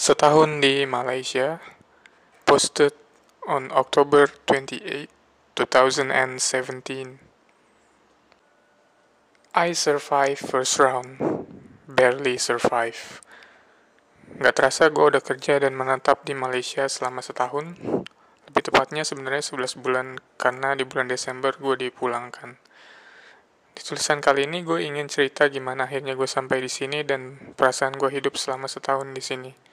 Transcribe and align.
Setahun 0.00 0.64
di 0.64 0.88
Malaysia, 0.88 1.60
posted 2.48 2.96
on 3.44 3.68
October 3.68 4.32
28, 4.48 5.12
2017. 5.52 7.20
I 9.52 9.76
survive 9.76 10.40
first 10.40 10.80
round, 10.80 11.20
barely 11.84 12.40
survive. 12.40 13.20
Gak 14.40 14.56
terasa 14.56 14.88
gue 14.88 15.04
udah 15.04 15.20
kerja 15.20 15.60
dan 15.60 15.76
menetap 15.76 16.24
di 16.24 16.32
Malaysia 16.32 16.88
selama 16.88 17.20
setahun. 17.20 17.76
Lebih 18.48 18.72
tepatnya 18.72 19.04
sebenarnya 19.04 19.52
11 19.52 19.84
bulan 19.84 20.16
karena 20.40 20.72
di 20.80 20.88
bulan 20.88 21.12
Desember 21.12 21.52
gue 21.60 21.76
dipulangkan. 21.76 22.56
Di 23.76 23.80
tulisan 23.84 24.24
kali 24.24 24.48
ini 24.48 24.64
gue 24.64 24.80
ingin 24.80 25.12
cerita 25.12 25.52
gimana 25.52 25.84
akhirnya 25.84 26.16
gue 26.16 26.24
sampai 26.24 26.64
di 26.64 26.72
sini 26.72 27.04
dan 27.04 27.52
perasaan 27.52 28.00
gue 28.00 28.08
hidup 28.08 28.40
selama 28.40 28.64
setahun 28.64 29.12
di 29.12 29.20
sini. 29.20 29.68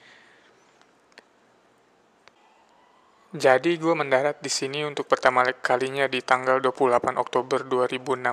Jadi 3.28 3.76
gue 3.76 3.92
mendarat 3.92 4.40
di 4.40 4.48
sini 4.48 4.88
untuk 4.88 5.04
pertama 5.04 5.44
kalinya 5.60 6.08
di 6.08 6.24
tanggal 6.24 6.64
28 6.64 7.20
Oktober 7.20 7.60
2016. 7.60 8.24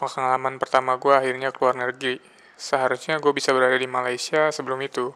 Pengalaman 0.00 0.56
pertama 0.56 0.96
gue 0.96 1.12
akhirnya 1.12 1.52
keluar 1.52 1.76
negeri. 1.76 2.16
Seharusnya 2.56 3.20
gue 3.20 3.28
bisa 3.36 3.52
berada 3.52 3.76
di 3.76 3.84
Malaysia 3.84 4.48
sebelum 4.48 4.80
itu 4.80 5.12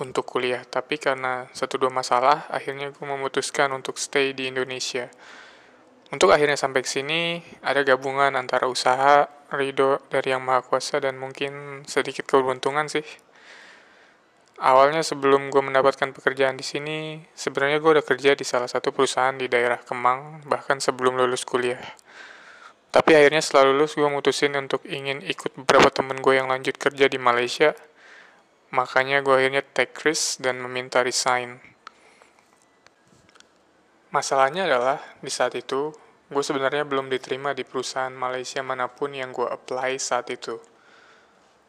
untuk 0.00 0.24
kuliah, 0.24 0.64
tapi 0.64 0.96
karena 0.96 1.44
satu 1.52 1.76
dua 1.76 1.92
masalah, 1.92 2.48
akhirnya 2.48 2.88
gue 2.88 3.04
memutuskan 3.04 3.68
untuk 3.76 4.00
stay 4.00 4.32
di 4.32 4.48
Indonesia. 4.48 5.12
Untuk 6.08 6.32
akhirnya 6.32 6.56
sampai 6.56 6.80
ke 6.80 6.88
sini, 6.88 7.44
ada 7.60 7.84
gabungan 7.84 8.32
antara 8.32 8.64
usaha, 8.64 9.28
ridho 9.52 10.00
dari 10.08 10.32
Yang 10.32 10.42
Maha 10.48 10.60
Kuasa, 10.64 11.04
dan 11.04 11.20
mungkin 11.20 11.84
sedikit 11.84 12.24
keberuntungan 12.24 12.88
sih. 12.88 13.04
Awalnya 14.60 15.00
sebelum 15.00 15.48
gue 15.48 15.64
mendapatkan 15.64 16.12
pekerjaan 16.12 16.60
di 16.60 16.60
sini, 16.60 17.24
sebenarnya 17.32 17.80
gue 17.80 17.96
udah 17.96 18.04
kerja 18.04 18.36
di 18.36 18.44
salah 18.44 18.68
satu 18.68 18.92
perusahaan 18.92 19.32
di 19.32 19.48
daerah 19.48 19.80
Kemang, 19.80 20.44
bahkan 20.44 20.76
sebelum 20.76 21.16
lulus 21.16 21.48
kuliah. 21.48 21.80
Tapi 22.92 23.16
akhirnya 23.16 23.40
setelah 23.40 23.72
lulus 23.72 23.96
gue 23.96 24.04
mutusin 24.04 24.52
untuk 24.60 24.84
ingin 24.84 25.24
ikut 25.24 25.56
beberapa 25.64 25.88
temen 25.88 26.20
gue 26.20 26.36
yang 26.36 26.52
lanjut 26.52 26.76
kerja 26.76 27.08
di 27.08 27.16
Malaysia, 27.16 27.72
makanya 28.68 29.24
gue 29.24 29.32
akhirnya 29.32 29.64
take 29.64 29.96
risk 30.04 30.44
dan 30.44 30.60
meminta 30.60 31.00
resign. 31.00 31.56
Masalahnya 34.12 34.68
adalah 34.68 35.00
di 35.24 35.32
saat 35.32 35.56
itu 35.56 35.96
gue 36.28 36.44
sebenarnya 36.44 36.84
belum 36.84 37.08
diterima 37.08 37.56
di 37.56 37.64
perusahaan 37.64 38.12
Malaysia 38.12 38.60
mana 38.60 38.92
pun 38.92 39.16
yang 39.16 39.32
gue 39.32 39.48
apply 39.48 39.96
saat 39.96 40.28
itu. 40.28 40.60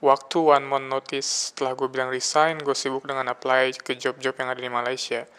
Waktu 0.02 0.38
one 0.42 0.66
month 0.66 0.88
notice 0.90 1.30
setelah 1.54 1.78
gue 1.78 1.86
bilang 1.86 2.10
resign, 2.10 2.58
gue 2.58 2.74
sibuk 2.74 3.06
dengan 3.06 3.30
apply 3.30 3.78
ke 3.86 3.94
job-job 3.94 4.34
yang 4.42 4.50
ada 4.50 4.58
di 4.58 4.66
Malaysia. 4.66 5.30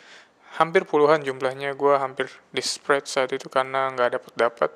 Hampir 0.62 0.86
puluhan 0.86 1.26
jumlahnya 1.26 1.74
gue 1.74 1.94
hampir 1.98 2.30
desperate 2.54 3.10
saat 3.10 3.34
itu 3.34 3.50
karena 3.50 3.90
nggak 3.90 4.22
dapet-dapet. 4.22 4.70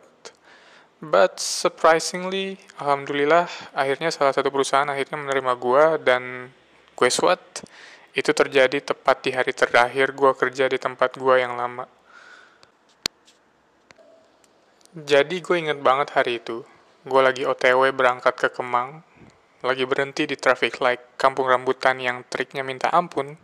But 0.98 1.38
surprisingly, 1.38 2.58
alhamdulillah, 2.82 3.46
akhirnya 3.78 4.10
salah 4.10 4.34
satu 4.34 4.50
perusahaan 4.50 4.90
akhirnya 4.90 5.22
menerima 5.22 5.52
gue 5.54 5.84
dan 6.02 6.50
gue 6.98 7.08
what? 7.22 7.62
Itu 8.10 8.34
terjadi 8.34 8.82
tepat 8.82 9.22
di 9.22 9.30
hari 9.38 9.54
terakhir 9.54 10.16
gue 10.18 10.32
kerja 10.34 10.66
di 10.66 10.82
tempat 10.82 11.14
gue 11.14 11.36
yang 11.38 11.54
lama. 11.54 11.86
Jadi 14.96 15.44
gue 15.44 15.56
inget 15.60 15.78
banget 15.78 16.10
hari 16.16 16.40
itu. 16.40 16.64
Gue 17.06 17.20
lagi 17.22 17.46
OTW 17.46 17.92
berangkat 17.94 18.34
ke 18.34 18.48
Kemang. 18.48 19.04
Lagi 19.64 19.88
berhenti 19.88 20.28
di 20.28 20.36
traffic 20.36 20.82
light 20.84 21.16
kampung 21.16 21.48
rambutan 21.48 21.96
yang 21.96 22.26
triknya 22.28 22.60
minta 22.60 22.92
ampun. 22.92 23.40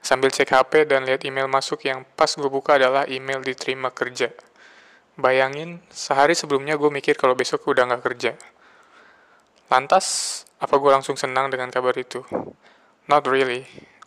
Sambil 0.00 0.32
cek 0.32 0.54
HP 0.54 0.88
dan 0.88 1.04
lihat 1.04 1.26
email 1.28 1.50
masuk 1.50 1.84
yang 1.84 2.08
pas 2.16 2.30
gue 2.30 2.48
buka 2.48 2.80
adalah 2.80 3.04
email 3.10 3.42
diterima 3.44 3.92
kerja. 3.92 4.32
Bayangin, 5.16 5.84
sehari 5.92 6.32
sebelumnya 6.32 6.80
gue 6.80 6.88
mikir 6.88 7.16
kalau 7.16 7.36
besok 7.36 7.68
udah 7.68 7.88
gak 7.88 8.04
kerja. 8.04 8.32
Lantas, 9.68 10.06
apa 10.62 10.76
gue 10.78 10.90
langsung 10.92 11.18
senang 11.18 11.52
dengan 11.52 11.68
kabar 11.68 11.92
itu? 11.98 12.22
Not 13.10 13.26
really. 13.28 13.66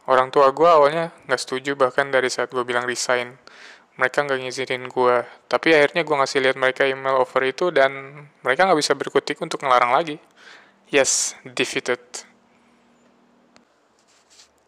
Orang 0.10 0.34
tua 0.34 0.50
gue 0.50 0.70
awalnya 0.70 1.14
gak 1.30 1.42
setuju 1.42 1.78
bahkan 1.78 2.10
dari 2.10 2.32
saat 2.32 2.50
gue 2.50 2.64
bilang 2.66 2.90
resign 2.90 3.38
mereka 4.00 4.24
nggak 4.24 4.40
ngizinin 4.48 4.88
gue 4.88 5.16
tapi 5.52 5.76
akhirnya 5.76 6.08
gue 6.08 6.16
ngasih 6.16 6.40
lihat 6.40 6.56
mereka 6.56 6.88
email 6.88 7.20
offer 7.20 7.44
itu 7.44 7.68
dan 7.68 7.92
mereka 8.48 8.64
nggak 8.64 8.80
bisa 8.80 8.96
berkutik 8.96 9.36
untuk 9.44 9.60
ngelarang 9.60 9.92
lagi 9.92 10.16
yes 10.90 11.38
defeated 11.46 12.02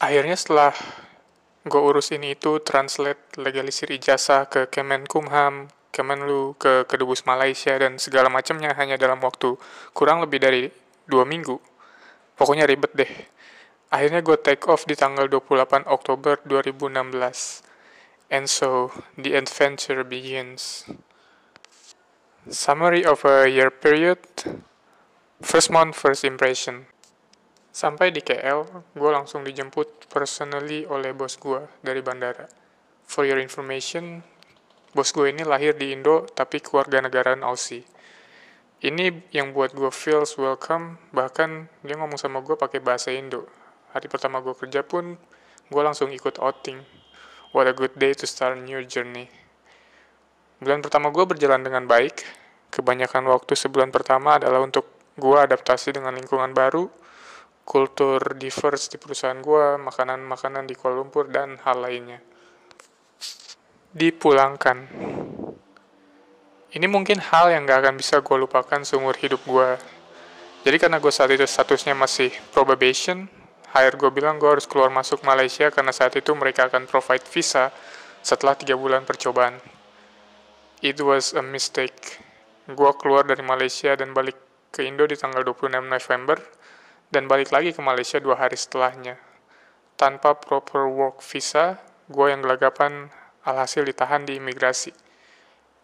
akhirnya 0.01 0.37
setelah 0.37 0.73
gue 1.65 1.81
urus 1.81 2.09
ini 2.13 2.33
itu 2.33 2.57
translate 2.65 3.37
legalisir 3.37 3.89
ijazah 3.93 4.49
ke 4.49 4.69
Kemenkumham 4.69 5.69
Kemenlu 5.91 6.55
ke 6.55 6.87
Kedubes 6.87 7.27
Malaysia 7.27 7.75
dan 7.75 7.99
segala 7.99 8.31
macamnya 8.31 8.73
hanya 8.73 8.95
dalam 8.97 9.21
waktu 9.21 9.59
kurang 9.91 10.23
lebih 10.23 10.41
dari 10.41 10.71
dua 11.05 11.27
minggu 11.27 11.59
pokoknya 12.39 12.65
ribet 12.65 12.93
deh 12.95 13.11
akhirnya 13.91 14.23
gue 14.23 14.38
take 14.39 14.65
off 14.71 14.88
di 14.88 14.95
tanggal 14.95 15.27
28 15.27 15.85
Oktober 15.85 16.39
2016 16.47 17.71
And 18.31 18.49
so 18.49 18.95
the 19.19 19.35
adventure 19.35 20.07
begins. 20.07 20.88
Summary 22.47 23.03
of 23.03 23.27
a 23.27 23.51
year 23.51 23.69
period. 23.69 24.23
First 25.41 25.74
month, 25.74 25.97
first 25.97 26.22
impression. 26.22 26.85
Sampai 27.74 28.13
di 28.13 28.22
KL, 28.22 28.62
gue 28.94 29.09
langsung 29.09 29.41
dijemput 29.41 30.06
personally 30.07 30.85
oleh 30.85 31.18
bos 31.18 31.38
gue 31.41 31.66
dari 31.81 32.06
bandara. 32.06 32.46
For 33.09 33.25
your 33.25 33.41
information, 33.41 34.22
bos 34.94 35.09
gue 35.09 35.34
ini 35.34 35.41
lahir 35.41 35.74
di 35.74 35.97
Indo 35.97 36.30
tapi 36.30 36.62
keluarga 36.62 37.01
negaraan 37.01 37.41
Aussie. 37.41 37.81
Ini 38.85 39.34
yang 39.34 39.53
buat 39.53 39.74
gue 39.74 39.90
feels 39.90 40.38
welcome, 40.38 41.01
bahkan 41.09 41.66
dia 41.81 41.97
ngomong 41.97 42.22
sama 42.22 42.46
gue 42.46 42.53
pakai 42.53 42.78
bahasa 42.78 43.09
Indo. 43.09 43.50
Hari 43.97 44.06
pertama 44.09 44.46
gue 44.46 44.53
kerja 44.53 44.85
pun, 44.85 45.18
gue 45.74 45.81
langsung 45.81 46.13
ikut 46.13 46.38
outing 46.38 47.01
What 47.51 47.68
a 47.68 47.75
good 47.75 48.00
day 48.00 48.16
to 48.16 48.24
start 48.24 48.56
a 48.56 48.62
new 48.63 48.80
journey. 48.88 49.28
Bulan 50.63 50.80
pertama 50.80 51.12
gue 51.12 51.28
berjalan 51.28 51.59
dengan 51.59 51.84
baik. 51.84 52.24
Kebanyakan 52.72 53.28
waktu 53.28 53.59
sebulan 53.59 53.91
pertama 53.91 54.40
adalah 54.40 54.63
untuk 54.63 54.88
gue 55.17 55.38
adaptasi 55.38 55.95
dengan 55.95 56.16
lingkungan 56.16 56.55
baru, 56.55 56.88
kultur 57.67 58.19
diverse 58.35 58.91
di 58.91 58.97
perusahaan 58.99 59.39
gue, 59.39 59.79
makanan-makanan 59.79 60.67
di 60.67 60.75
Kuala 60.75 61.03
Lumpur, 61.03 61.27
dan 61.27 61.59
hal 61.63 61.83
lainnya. 61.83 62.19
Dipulangkan. 63.91 64.88
Ini 66.71 66.88
mungkin 66.88 67.19
hal 67.19 67.51
yang 67.51 67.67
gak 67.67 67.83
akan 67.83 67.95
bisa 68.00 68.23
gue 68.23 68.38
lupakan 68.39 68.79
seumur 68.88 69.19
hidup 69.19 69.44
gue. 69.44 69.75
Jadi 70.63 70.77
karena 70.79 71.03
gue 71.03 71.11
saat 71.11 71.27
itu 71.33 71.44
statusnya 71.44 71.91
masih 71.91 72.31
probation, 72.55 73.27
HR 73.71 73.95
gue 73.95 74.11
bilang 74.11 74.35
gue 74.35 74.51
harus 74.51 74.67
keluar 74.67 74.91
masuk 74.91 75.23
Malaysia 75.23 75.71
karena 75.71 75.95
saat 75.95 76.11
itu 76.19 76.35
mereka 76.35 76.67
akan 76.67 76.88
provide 76.91 77.23
visa 77.27 77.71
setelah 78.19 78.55
tiga 78.55 78.75
bulan 78.75 79.07
percobaan. 79.07 79.57
It 80.83 81.00
was 81.00 81.31
a 81.31 81.44
mistake. 81.44 82.19
Gue 82.67 82.91
keluar 83.00 83.23
dari 83.23 83.41
Malaysia 83.41 83.95
dan 83.95 84.11
balik 84.11 84.50
ke 84.71 84.87
Indo 84.87 85.03
di 85.03 85.19
tanggal 85.19 85.43
26 85.43 85.83
November 85.83 86.39
dan 87.11 87.27
balik 87.27 87.51
lagi 87.51 87.75
ke 87.75 87.83
Malaysia 87.83 88.23
dua 88.23 88.39
hari 88.39 88.55
setelahnya. 88.55 89.19
Tanpa 89.99 90.33
proper 90.39 90.87
work 90.87 91.19
visa, 91.19 91.77
gue 92.07 92.31
yang 92.31 92.39
gelagapan 92.39 93.11
alhasil 93.43 93.83
ditahan 93.83 94.23
di 94.23 94.39
imigrasi. 94.39 94.95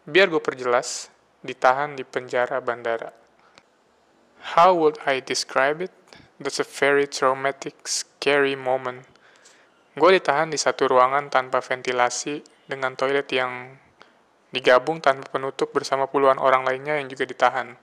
Biar 0.07 0.31
gue 0.31 0.39
perjelas, 0.39 1.11
ditahan 1.43 1.99
di 1.99 2.07
penjara 2.07 2.63
bandara. 2.63 3.11
How 4.55 4.71
would 4.71 5.03
I 5.03 5.19
describe 5.19 5.83
it? 5.83 5.91
That's 6.39 6.63
a 6.63 6.67
very 6.67 7.11
traumatic, 7.11 7.91
scary 7.91 8.55
moment. 8.55 9.03
Gue 9.99 10.16
ditahan 10.16 10.47
di 10.47 10.55
satu 10.55 10.87
ruangan 10.87 11.28
tanpa 11.28 11.59
ventilasi 11.59 12.40
dengan 12.72 12.95
toilet 12.95 13.28
yang 13.35 13.75
digabung 14.55 15.03
tanpa 15.03 15.28
penutup 15.28 15.75
bersama 15.75 16.07
puluhan 16.07 16.40
orang 16.40 16.63
lainnya 16.63 16.95
yang 17.01 17.11
juga 17.11 17.28
ditahan. 17.28 17.75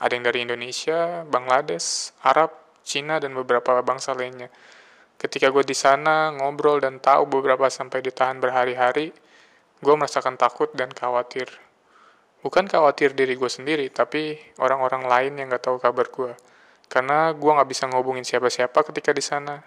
Ada 0.00 0.16
yang 0.16 0.24
dari 0.24 0.48
Indonesia, 0.48 1.22
Bangladesh, 1.28 2.16
Arab, 2.24 2.50
Cina, 2.80 3.20
dan 3.20 3.36
beberapa 3.36 3.84
bangsa 3.84 4.16
lainnya. 4.16 4.48
Ketika 5.20 5.52
gue 5.52 5.60
di 5.62 5.76
sana 5.76 6.32
ngobrol 6.32 6.80
dan 6.80 6.96
tahu 6.98 7.28
beberapa 7.28 7.68
sampai 7.68 8.00
ditahan 8.00 8.40
berhari-hari, 8.40 9.12
gue 9.84 9.94
merasakan 9.94 10.40
takut 10.40 10.72
dan 10.72 10.88
khawatir. 10.88 11.52
Bukan 12.40 12.64
khawatir 12.64 13.12
diri 13.12 13.36
gue 13.36 13.50
sendiri, 13.52 13.92
tapi 13.92 14.40
orang-orang 14.56 15.04
lain 15.04 15.32
yang 15.36 15.52
gak 15.52 15.68
tahu 15.68 15.76
kabar 15.76 16.08
gue 16.08 16.32
karena 16.90 17.30
gue 17.30 17.50
nggak 17.54 17.70
bisa 17.70 17.86
ngobongin 17.86 18.26
siapa-siapa 18.26 18.82
ketika 18.90 19.14
di 19.14 19.22
sana. 19.22 19.62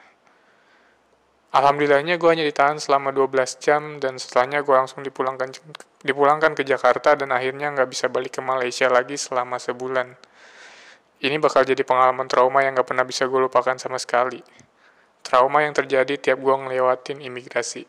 Alhamdulillahnya 1.55 2.19
gue 2.19 2.29
hanya 2.29 2.43
ditahan 2.43 2.83
selama 2.83 3.15
12 3.15 3.63
jam 3.63 3.81
dan 4.03 4.19
setelahnya 4.19 4.59
gue 4.59 4.75
langsung 4.75 4.99
dipulangkan 5.07 5.55
dipulangkan 6.03 6.53
ke 6.53 6.67
Jakarta 6.67 7.15
dan 7.15 7.31
akhirnya 7.31 7.71
nggak 7.71 7.89
bisa 7.89 8.11
balik 8.11 8.37
ke 8.37 8.41
Malaysia 8.43 8.91
lagi 8.91 9.15
selama 9.15 9.57
sebulan. 9.57 10.13
Ini 11.23 11.39
bakal 11.39 11.63
jadi 11.63 11.81
pengalaman 11.87 12.27
trauma 12.27 12.59
yang 12.61 12.75
nggak 12.75 12.87
pernah 12.91 13.07
bisa 13.07 13.23
gue 13.25 13.39
lupakan 13.39 13.79
sama 13.79 13.95
sekali. 13.95 14.43
trauma 15.23 15.63
yang 15.63 15.71
terjadi 15.71 16.19
tiap 16.19 16.43
gue 16.43 16.51
ngelewatin 16.51 17.23
imigrasi. 17.23 17.87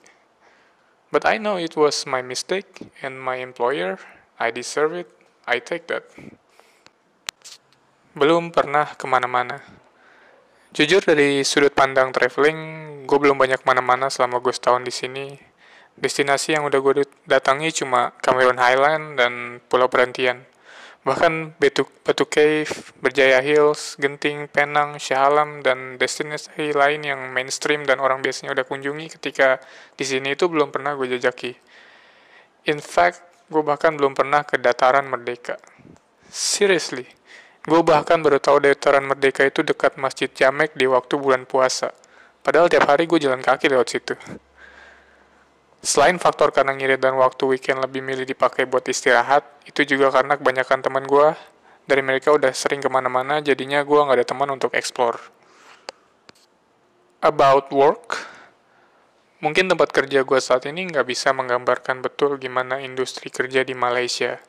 But 1.10 1.26
I 1.26 1.42
know 1.42 1.58
it 1.58 1.74
was 1.74 2.06
my 2.06 2.22
mistake 2.22 2.90
and 3.02 3.18
my 3.18 3.42
employer, 3.42 3.98
I 4.38 4.54
deserve 4.54 4.94
it, 4.94 5.10
I 5.44 5.58
take 5.58 5.90
that. 5.90 6.06
Belum 8.14 8.54
pernah 8.54 8.94
ke 8.94 9.04
mana-mana. 9.10 9.58
Jujur 10.74 11.02
dari 11.02 11.42
sudut 11.46 11.70
pandang 11.70 12.10
traveling, 12.10 12.58
gue 13.06 13.18
belum 13.18 13.38
banyak 13.38 13.62
mana-mana 13.62 14.10
selama 14.10 14.42
gue 14.42 14.54
setahun 14.54 14.82
di 14.82 14.94
sini. 14.94 15.26
Destinasi 15.94 16.58
yang 16.58 16.66
udah 16.66 16.78
gue 16.82 17.06
datangi 17.24 17.70
cuma 17.70 18.10
Cameron 18.18 18.58
Highland 18.58 19.14
dan 19.14 19.62
Pulau 19.70 19.86
Perhentian. 19.86 20.42
Bahkan 21.04 21.60
Batu, 21.60 21.84
Batu 22.00 22.24
Cave, 22.24 22.72
Berjaya 22.98 23.44
Hills, 23.44 24.00
Genting, 24.00 24.48
Penang, 24.48 24.96
Shah 24.96 25.28
Alam, 25.28 25.60
dan 25.60 26.00
destinasi 26.00 26.72
lain 26.72 27.04
yang 27.04 27.28
mainstream 27.28 27.84
dan 27.84 28.00
orang 28.00 28.24
biasanya 28.24 28.56
udah 28.56 28.64
kunjungi 28.64 29.12
ketika 29.20 29.60
di 29.94 30.04
sini 30.08 30.32
itu 30.32 30.48
belum 30.48 30.72
pernah 30.72 30.96
gue 30.96 31.12
jajaki. 31.14 31.52
In 32.72 32.80
fact, 32.80 33.20
gue 33.52 33.60
bahkan 33.60 33.92
belum 33.92 34.16
pernah 34.16 34.48
ke 34.48 34.56
Dataran 34.56 35.04
Merdeka. 35.04 35.60
Seriously, 36.32 37.04
gue 37.68 37.80
bahkan 37.84 38.24
baru 38.24 38.40
tahu 38.40 38.64
Dataran 38.64 39.04
Merdeka 39.04 39.44
itu 39.44 39.60
dekat 39.60 40.00
Masjid 40.00 40.32
Jamek 40.32 40.72
di 40.72 40.88
waktu 40.88 41.20
bulan 41.20 41.44
puasa. 41.44 41.92
Padahal 42.40 42.72
tiap 42.72 42.88
hari 42.88 43.04
gue 43.04 43.20
jalan 43.20 43.44
kaki 43.44 43.68
lewat 43.68 43.88
situ. 43.92 44.16
Selain 45.84 46.16
faktor 46.16 46.48
karena 46.48 46.72
ngirit 46.72 46.96
dan 46.96 47.12
waktu 47.20 47.44
weekend 47.44 47.76
lebih 47.84 48.00
milih 48.00 48.24
dipakai 48.24 48.64
buat 48.64 48.88
istirahat, 48.88 49.44
itu 49.68 49.84
juga 49.84 50.08
karena 50.08 50.40
kebanyakan 50.40 50.80
teman 50.80 51.04
gue 51.04 51.36
dari 51.84 52.00
mereka 52.00 52.32
udah 52.32 52.56
sering 52.56 52.80
ke 52.80 52.88
mana-mana, 52.88 53.44
jadinya 53.44 53.84
gue 53.84 54.00
nggak 54.00 54.16
ada 54.16 54.24
teman 54.24 54.48
untuk 54.48 54.72
explore. 54.72 55.20
About 57.20 57.68
work, 57.68 58.16
mungkin 59.44 59.68
tempat 59.68 59.92
kerja 59.92 60.24
gue 60.24 60.40
saat 60.40 60.64
ini 60.64 60.88
nggak 60.88 61.04
bisa 61.04 61.36
menggambarkan 61.36 62.00
betul 62.00 62.40
gimana 62.40 62.80
industri 62.80 63.28
kerja 63.28 63.60
di 63.60 63.76
Malaysia. 63.76 64.40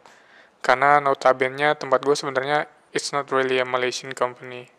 Karena 0.63 1.03
notabene 1.03 1.75
tempat 1.75 1.99
gue 1.99 2.15
sebenarnya 2.15 2.63
it's 2.95 3.11
not 3.11 3.27
really 3.35 3.59
a 3.59 3.67
Malaysian 3.67 4.15
company. 4.15 4.74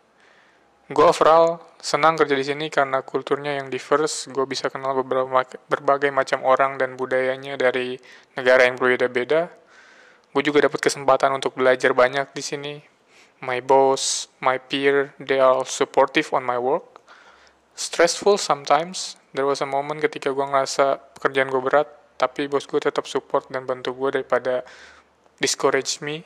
Gue 0.87 1.03
overall 1.03 1.59
senang 1.83 2.15
kerja 2.15 2.39
di 2.39 2.47
sini 2.47 2.71
karena 2.71 3.03
kulturnya 3.03 3.59
yang 3.59 3.67
diverse. 3.67 4.31
Gue 4.31 4.47
bisa 4.47 4.71
kenal 4.71 4.95
beberapa 4.95 5.43
berbagai 5.67 6.15
macam 6.15 6.47
orang 6.47 6.79
dan 6.79 6.95
budayanya 6.95 7.59
dari 7.59 7.99
negara 8.39 8.71
yang 8.71 8.79
berbeda-beda. 8.79 9.51
Gue 10.31 10.47
juga 10.47 10.71
dapat 10.71 10.79
kesempatan 10.79 11.35
untuk 11.35 11.59
belajar 11.59 11.91
banyak 11.91 12.31
di 12.31 12.39
sini. 12.39 12.75
My 13.43 13.59
boss, 13.59 14.31
my 14.39 14.63
peer, 14.63 15.11
they 15.19 15.43
are 15.43 15.67
supportive 15.67 16.31
on 16.31 16.47
my 16.47 16.55
work. 16.55 17.03
Stressful 17.75 18.39
sometimes. 18.39 19.19
There 19.35 19.43
was 19.45 19.59
a 19.59 19.69
moment 19.69 19.99
ketika 19.99 20.31
gue 20.31 20.47
ngerasa 20.47 21.03
pekerjaan 21.19 21.51
gue 21.51 21.67
berat, 21.67 21.91
tapi 22.15 22.47
bos 22.47 22.63
gue 22.63 22.79
tetap 22.79 23.11
support 23.11 23.51
dan 23.51 23.67
bantu 23.67 23.91
gue 23.91 24.23
daripada 24.23 24.63
discourage 25.43 25.99
me. 25.99 26.23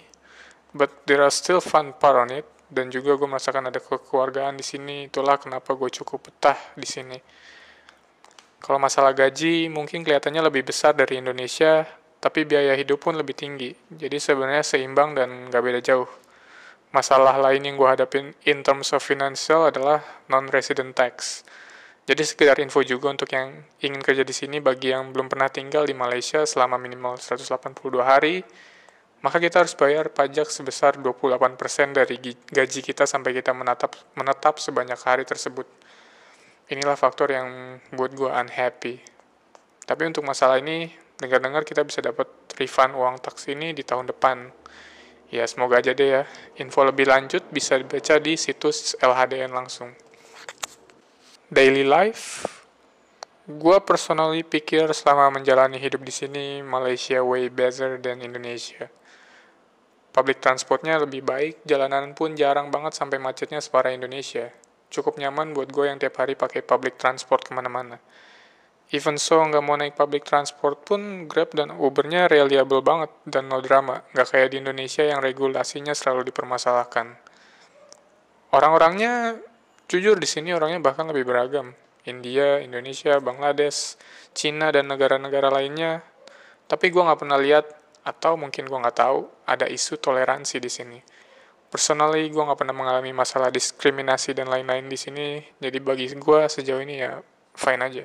But 0.77 1.09
there 1.09 1.25
are 1.25 1.33
still 1.33 1.65
fun 1.65 1.97
part 1.97 2.21
on 2.21 2.29
it 2.29 2.60
dan 2.71 2.89
juga 2.89 3.19
gue 3.19 3.29
merasakan 3.29 3.69
ada 3.69 3.83
kekeluargaan 3.83 4.55
di 4.57 4.65
sini. 4.65 5.11
Itulah 5.11 5.37
kenapa 5.37 5.75
gue 5.75 5.91
cukup 5.91 6.31
betah 6.31 6.57
di 6.79 6.87
sini. 6.87 7.19
Kalau 8.63 8.79
masalah 8.79 9.11
gaji 9.13 9.67
mungkin 9.67 10.07
kelihatannya 10.07 10.47
lebih 10.47 10.71
besar 10.71 10.95
dari 10.95 11.19
Indonesia 11.19 11.85
tapi 12.21 12.45
biaya 12.45 12.77
hidup 12.77 13.01
pun 13.01 13.17
lebih 13.17 13.33
tinggi. 13.33 13.73
Jadi 13.89 14.21
sebenarnya 14.21 14.61
seimbang 14.61 15.17
dan 15.17 15.49
gak 15.49 15.65
beda 15.65 15.81
jauh. 15.81 16.09
Masalah 16.93 17.41
lain 17.41 17.65
yang 17.65 17.75
gue 17.81 17.89
hadapin 17.89 18.37
in 18.45 18.61
terms 18.61 18.93
of 18.93 19.01
financial 19.01 19.65
adalah 19.65 20.05
non-resident 20.29 20.93
tax. 20.93 21.43
Jadi 22.05 22.23
sekedar 22.27 22.59
info 22.59 22.83
juga 22.83 23.09
untuk 23.15 23.31
yang 23.31 23.65
ingin 23.81 24.03
kerja 24.03 24.27
di 24.27 24.35
sini 24.35 24.59
bagi 24.59 24.91
yang 24.91 25.15
belum 25.15 25.31
pernah 25.31 25.47
tinggal 25.47 25.87
di 25.87 25.95
Malaysia 25.95 26.43
selama 26.43 26.77
minimal 26.77 27.17
182 27.17 28.03
hari 28.03 28.43
maka 29.21 29.37
kita 29.37 29.61
harus 29.61 29.77
bayar 29.77 30.09
pajak 30.09 30.49
sebesar 30.49 30.97
28% 30.97 31.93
dari 31.93 32.17
gaji 32.49 32.81
kita 32.81 33.05
sampai 33.05 33.37
kita 33.37 33.53
menetap, 33.53 33.93
menetap 34.17 34.57
sebanyak 34.57 34.97
hari 34.97 35.29
tersebut. 35.29 35.69
Inilah 36.73 36.97
faktor 36.97 37.29
yang 37.29 37.77
buat 37.93 38.17
gue 38.17 38.31
unhappy. 38.33 38.97
Tapi 39.85 40.03
untuk 40.09 40.25
masalah 40.25 40.57
ini, 40.57 40.89
dengar-dengar 41.21 41.69
kita 41.69 41.85
bisa 41.85 42.01
dapat 42.01 42.33
refund 42.57 42.97
uang 42.97 43.21
taksi 43.21 43.53
ini 43.53 43.77
di 43.77 43.85
tahun 43.85 44.09
depan. 44.09 44.49
Ya, 45.29 45.45
semoga 45.45 45.85
aja 45.85 45.93
deh 45.93 46.09
ya. 46.09 46.23
Info 46.57 46.81
lebih 46.81 47.05
lanjut 47.05 47.45
bisa 47.53 47.77
dibaca 47.77 48.17
di 48.17 48.41
situs 48.41 48.97
LHDN 49.05 49.53
langsung. 49.53 49.93
Daily 51.53 51.85
life, 51.85 52.47
gue 53.45 53.79
personally 53.85 54.47
pikir 54.47 54.89
selama 54.97 55.29
menjalani 55.29 55.77
hidup 55.77 56.01
di 56.07 56.15
sini, 56.15 56.47
Malaysia 56.65 57.21
way 57.21 57.51
better 57.51 57.99
than 58.01 58.23
Indonesia 58.23 58.89
Public 60.11 60.43
transportnya 60.43 60.99
lebih 60.99 61.23
baik, 61.23 61.63
jalanan 61.63 62.19
pun 62.19 62.35
jarang 62.35 62.75
banget 62.75 62.99
sampai 62.99 63.23
macetnya 63.23 63.63
separah 63.63 63.95
Indonesia. 63.95 64.51
Cukup 64.91 65.23
nyaman 65.23 65.55
buat 65.55 65.71
gue 65.71 65.87
yang 65.87 66.03
tiap 66.03 66.19
hari 66.19 66.35
pakai 66.35 66.67
public 66.67 66.99
transport 66.99 67.47
ke 67.47 67.55
mana-mana. 67.55 68.03
Even 68.91 69.23
so, 69.23 69.39
nggak 69.39 69.63
mau 69.63 69.79
naik 69.79 69.95
public 69.95 70.27
transport 70.27 70.83
pun 70.83 71.31
Grab 71.31 71.55
dan 71.55 71.71
Ubernya 71.71 72.27
reliable 72.27 72.83
banget 72.83 73.15
dan 73.23 73.47
no 73.47 73.63
drama, 73.63 74.03
nggak 74.11 74.35
kayak 74.35 74.51
di 74.51 74.59
Indonesia 74.59 75.07
yang 75.07 75.23
regulasinya 75.23 75.95
selalu 75.95 76.27
dipermasalahkan. 76.35 77.15
Orang-orangnya, 78.51 79.39
jujur 79.87 80.19
di 80.19 80.27
sini 80.27 80.51
orangnya 80.51 80.83
bahkan 80.83 81.07
lebih 81.07 81.23
beragam. 81.23 81.71
India, 82.03 82.59
Indonesia, 82.59 83.23
Bangladesh, 83.23 83.95
Cina, 84.35 84.75
dan 84.75 84.91
negara-negara 84.91 85.55
lainnya. 85.55 86.03
Tapi 86.67 86.91
gue 86.91 86.99
nggak 86.99 87.21
pernah 87.23 87.39
lihat 87.39 87.71
atau 88.07 88.37
mungkin 88.37 88.67
gue 88.67 88.79
nggak 88.79 88.97
tahu 88.97 89.29
ada 89.47 89.69
isu 89.69 90.01
toleransi 90.01 90.57
di 90.61 90.71
sini. 90.71 90.99
Personally, 91.71 92.27
gue 92.31 92.43
nggak 92.43 92.59
pernah 92.59 92.75
mengalami 92.75 93.15
masalah 93.15 93.47
diskriminasi 93.55 94.35
dan 94.35 94.51
lain-lain 94.51 94.91
di 94.91 94.99
sini, 94.99 95.39
jadi 95.63 95.79
bagi 95.79 96.11
gue 96.11 96.41
sejauh 96.51 96.83
ini 96.83 96.99
ya 96.99 97.23
fine 97.55 97.83
aja. 97.87 98.05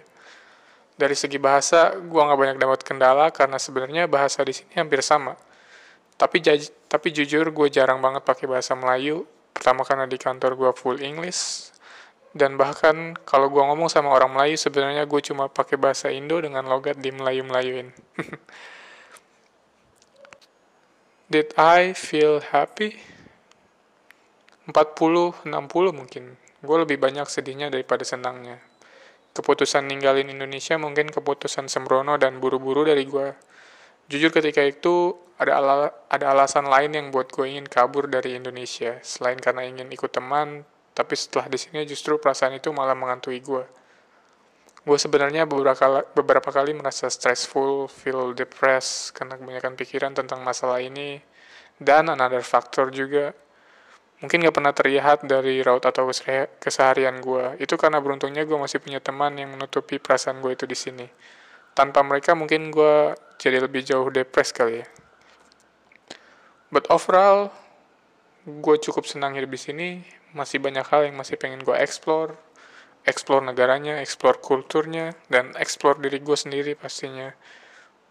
Dari 0.95 1.15
segi 1.17 1.41
bahasa, 1.41 1.97
gue 1.97 2.21
nggak 2.21 2.39
banyak 2.39 2.57
dapat 2.61 2.79
kendala 2.85 3.33
karena 3.33 3.57
sebenarnya 3.57 4.05
bahasa 4.05 4.45
di 4.45 4.53
sini 4.53 4.77
hampir 4.77 5.01
sama. 5.01 5.33
Tapi 6.15 6.39
tapi 6.87 7.07
jujur 7.11 7.49
gue 7.51 7.67
jarang 7.73 7.99
banget 7.99 8.21
pakai 8.21 8.45
bahasa 8.47 8.77
Melayu. 8.77 9.25
Pertama 9.51 9.81
karena 9.81 10.05
di 10.05 10.19
kantor 10.19 10.51
gue 10.55 10.71
full 10.77 10.99
English, 11.01 11.71
dan 12.35 12.59
bahkan 12.59 13.15
kalau 13.23 13.47
gue 13.47 13.63
ngomong 13.63 13.87
sama 13.87 14.11
orang 14.11 14.35
Melayu 14.35 14.59
sebenarnya 14.59 15.07
gue 15.07 15.21
cuma 15.23 15.47
pakai 15.47 15.79
bahasa 15.79 16.11
Indo 16.11 16.35
dengan 16.43 16.67
logat 16.67 16.99
di 16.99 17.07
Melayu-Melayuin. 17.15 17.95
Did 21.25 21.57
I 21.57 21.97
feel 21.97 22.37
happy? 22.37 23.01
40, 24.69 25.41
60 25.41 25.49
mungkin. 25.89 26.37
Gue 26.61 26.77
lebih 26.85 27.01
banyak 27.01 27.25
sedihnya 27.25 27.73
daripada 27.73 28.05
senangnya. 28.05 28.61
Keputusan 29.33 29.89
ninggalin 29.89 30.29
Indonesia 30.29 30.77
mungkin 30.77 31.09
keputusan 31.09 31.65
sembrono 31.65 32.21
dan 32.21 32.37
buru-buru 32.37 32.85
dari 32.85 33.09
gue. 33.09 33.33
Jujur 34.05 34.29
ketika 34.29 34.61
itu 34.61 35.17
ada, 35.41 35.57
ala 35.57 35.89
ada 36.13 36.29
alasan 36.29 36.69
lain 36.69 36.93
yang 36.93 37.07
buat 37.09 37.33
gue 37.33 37.57
ingin 37.57 37.65
kabur 37.65 38.05
dari 38.05 38.37
Indonesia. 38.37 39.01
Selain 39.01 39.41
karena 39.41 39.65
ingin 39.65 39.89
ikut 39.89 40.13
teman, 40.13 40.61
tapi 40.93 41.17
setelah 41.17 41.49
di 41.49 41.57
sini 41.57 41.89
justru 41.89 42.21
perasaan 42.21 42.53
itu 42.53 42.69
malah 42.69 42.93
mengantui 42.93 43.41
gue 43.41 43.65
gue 44.85 44.97
sebenarnya 45.01 45.49
beberapa 45.49 46.05
beberapa 46.13 46.49
kali 46.53 46.77
merasa 46.77 47.09
stressful, 47.09 47.89
feel 47.89 48.37
depressed 48.37 49.17
karena 49.17 49.33
kebanyakan 49.33 49.73
pikiran 49.73 50.13
tentang 50.13 50.45
masalah 50.45 50.77
ini. 50.77 51.17
Dan 51.75 52.07
another 52.13 52.45
factor 52.45 52.93
juga 52.93 53.33
mungkin 54.21 54.45
gak 54.45 54.55
pernah 54.55 54.71
terlihat 54.71 55.27
dari 55.27 55.59
raut 55.65 55.83
atau 55.83 56.07
keseharian 56.61 57.17
gue. 57.19 57.57
Itu 57.59 57.75
karena 57.81 57.97
beruntungnya 57.99 58.45
gue 58.45 58.55
masih 58.55 58.79
punya 58.79 59.01
teman 59.01 59.35
yang 59.35 59.51
menutupi 59.57 59.97
perasaan 59.97 60.39
gue 60.39 60.53
itu 60.53 60.69
di 60.69 60.77
sini. 60.77 61.07
Tanpa 61.75 62.05
mereka 62.05 62.37
mungkin 62.37 62.69
gue 62.71 63.17
jadi 63.41 63.59
lebih 63.59 63.83
jauh 63.83 64.07
depres 64.13 64.53
kali 64.53 64.85
ya. 64.85 64.87
But 66.69 66.87
overall 66.93 67.49
gue 68.45 68.75
cukup 68.85 69.09
senang 69.09 69.33
hidup 69.33 69.49
di 69.49 69.59
sini. 69.59 69.89
Masih 70.31 70.61
banyak 70.61 70.85
hal 70.87 71.09
yang 71.09 71.17
masih 71.17 71.41
pengen 71.41 71.65
gue 71.65 71.75
explore 71.75 72.37
explore 73.05 73.45
negaranya, 73.45 74.01
explore 74.01 74.41
kulturnya, 74.41 75.13
dan 75.29 75.53
explore 75.55 76.01
diri 76.01 76.19
gue 76.19 76.37
sendiri 76.37 76.73
pastinya. 76.73 77.29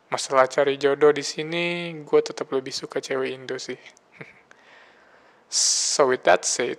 Masalah 0.09 0.47
cari 0.47 0.79
jodoh 0.79 1.11
di 1.11 1.27
sini, 1.27 1.91
gue 2.07 2.21
tetap 2.23 2.47
lebih 2.55 2.71
suka 2.71 3.03
cewek 3.03 3.35
Indo 3.35 3.59
sih. 3.59 3.79
so 5.51 6.07
with 6.07 6.23
that 6.23 6.47
said, 6.47 6.79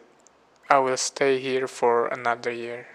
I 0.71 0.79
will 0.79 0.97
stay 0.97 1.37
here 1.43 1.67
for 1.67 2.07
another 2.09 2.49
year. 2.55 2.94